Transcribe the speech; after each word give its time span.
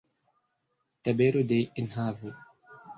Tabelo 1.03 1.43
de 1.53 1.61
enhavo. 1.83 2.33